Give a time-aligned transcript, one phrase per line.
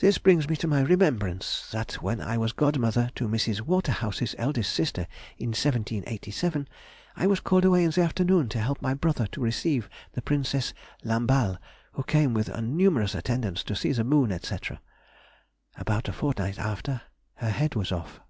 [0.00, 3.62] This brings to my remembrance, that when I was godmother to Mrs.
[3.62, 5.06] Waterhouse's eldest sister
[5.38, 6.68] in 1787,
[7.16, 10.74] I was called away in the afternoon to help my brother to receive the Princesse
[11.02, 11.56] Lamballe,
[11.92, 14.56] who came with a numerous attendance to see the moon, &c.
[15.78, 17.00] About a fortnight after,
[17.36, 18.20] her head was off.